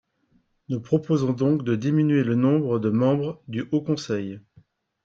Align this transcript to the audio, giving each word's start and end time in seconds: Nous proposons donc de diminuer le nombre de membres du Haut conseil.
Nous 0.69 0.79
proposons 0.81 1.31
donc 1.31 1.63
de 1.63 1.75
diminuer 1.75 2.23
le 2.23 2.33
nombre 2.33 2.79
de 2.79 2.89
membres 2.89 3.39
du 3.47 3.65
Haut 3.71 3.83
conseil. 3.83 4.39